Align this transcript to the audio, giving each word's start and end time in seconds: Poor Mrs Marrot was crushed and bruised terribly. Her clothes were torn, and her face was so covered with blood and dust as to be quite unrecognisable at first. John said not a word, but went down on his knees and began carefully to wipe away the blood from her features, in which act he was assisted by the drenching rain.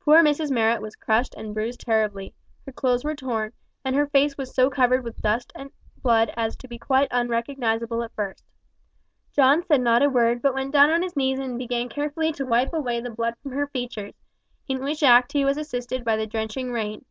Poor 0.00 0.22
Mrs 0.22 0.50
Marrot 0.50 0.82
was 0.82 0.96
crushed 0.96 1.34
and 1.34 1.54
bruised 1.54 1.80
terribly. 1.80 2.34
Her 2.66 2.72
clothes 2.72 3.04
were 3.04 3.14
torn, 3.14 3.54
and 3.86 3.96
her 3.96 4.06
face 4.06 4.36
was 4.36 4.54
so 4.54 4.68
covered 4.68 5.02
with 5.02 5.22
blood 5.22 5.44
and 5.54 5.70
dust 6.04 6.28
as 6.36 6.56
to 6.56 6.68
be 6.68 6.78
quite 6.78 7.08
unrecognisable 7.10 8.02
at 8.02 8.12
first. 8.14 8.44
John 9.32 9.62
said 9.64 9.80
not 9.80 10.02
a 10.02 10.10
word, 10.10 10.42
but 10.42 10.52
went 10.52 10.74
down 10.74 10.90
on 10.90 11.00
his 11.00 11.16
knees 11.16 11.38
and 11.38 11.56
began 11.56 11.88
carefully 11.88 12.32
to 12.32 12.44
wipe 12.44 12.74
away 12.74 13.00
the 13.00 13.08
blood 13.08 13.32
from 13.42 13.52
her 13.52 13.68
features, 13.68 14.12
in 14.68 14.84
which 14.84 15.02
act 15.02 15.32
he 15.32 15.46
was 15.46 15.56
assisted 15.56 16.04
by 16.04 16.18
the 16.18 16.26
drenching 16.26 16.70
rain. 16.70 17.06